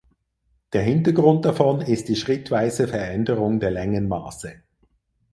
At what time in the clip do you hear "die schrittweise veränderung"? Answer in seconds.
2.09-3.59